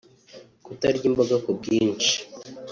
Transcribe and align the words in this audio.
kutarya 0.65 1.05
imboga 1.09 1.35
ku 1.43 1.49
bwinshi 1.57 2.13